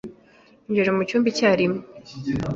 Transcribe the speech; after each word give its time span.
Injira 0.67 0.91
mucyumba 0.97 1.27
icyarimwe. 1.33 1.79